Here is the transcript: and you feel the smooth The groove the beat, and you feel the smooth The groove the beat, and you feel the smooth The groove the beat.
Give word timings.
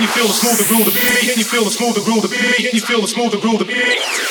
and 0.00 0.08
you 0.08 0.14
feel 0.14 0.26
the 0.26 0.32
smooth 0.32 0.56
The 0.56 0.64
groove 0.64 0.84
the 0.86 0.92
beat, 0.92 1.28
and 1.28 1.36
you 1.36 1.44
feel 1.44 1.64
the 1.64 1.70
smooth 1.70 1.94
The 1.94 2.00
groove 2.00 2.22
the 2.22 2.28
beat, 2.28 2.64
and 2.64 2.74
you 2.74 2.80
feel 2.80 3.00
the 3.02 3.08
smooth 3.08 3.32
The 3.32 3.38
groove 3.38 3.58
the 3.58 3.66
beat. 3.66 4.29